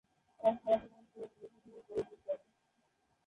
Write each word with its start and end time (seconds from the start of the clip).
তার 0.39 0.53
খালাতো 0.61 0.87
বোন 0.91 1.03
শহীদ 1.05 1.31
বুদ্ধিজীবী 1.33 1.81
কলেজে 1.87 2.15
পড়ে। 2.25 2.43